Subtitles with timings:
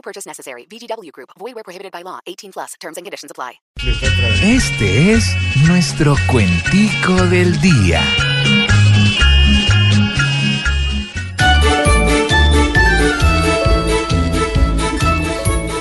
[0.00, 0.64] No purchase necessary.
[0.64, 1.30] VGW Group.
[1.38, 2.20] Void where prohibited by law.
[2.26, 2.74] 18 plus.
[2.80, 3.60] Terms and conditions apply.
[4.42, 5.36] Este es
[5.68, 8.00] nuestro cuentico del día.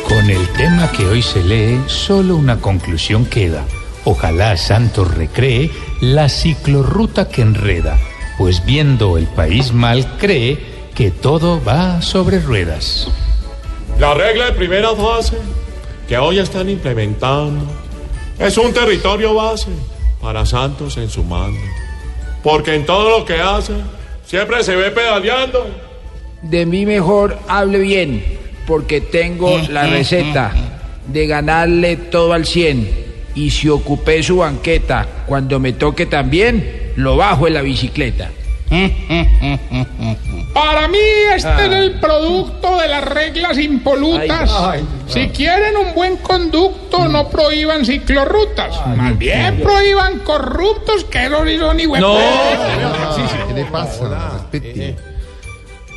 [0.05, 3.65] Con el tema que hoy se lee, solo una conclusión queda.
[4.03, 7.97] Ojalá Santos recree la ciclorruta que enreda,
[8.37, 10.59] pues viendo el país mal cree
[10.93, 13.07] que todo va sobre ruedas.
[13.99, 15.35] La regla de primera fase
[16.07, 17.65] que hoy están implementando
[18.39, 19.67] es un territorio base
[20.21, 21.59] para Santos en su mando.
[22.41, 23.73] Porque en todo lo que hace
[24.25, 25.67] siempre se ve pedaleando.
[26.41, 28.23] De mí mejor hable bien,
[28.65, 30.53] porque tengo la receta
[31.05, 33.09] de ganarle todo al 100.
[33.35, 38.29] Y si ocupé su banqueta, cuando me toque también, lo bajo en la bicicleta.
[40.53, 40.97] Para mí
[41.35, 44.51] este es el producto de las reglas impolutas.
[45.07, 48.85] Si quieren un buen conducto, no prohíban ciclorrutas.
[48.95, 52.05] Más bien prohíban corruptos que sí son igual.
[53.47, 54.47] ¿Qué le pasa?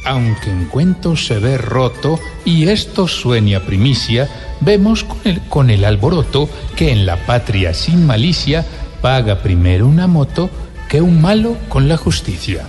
[0.04, 4.28] Aunque en cuentos se ve roto y esto sueña primicia,
[4.60, 8.64] vemos con el, con el alboroto que en la patria sin malicia
[9.00, 10.50] paga primero una moto
[10.92, 12.66] que un malo con la justicia.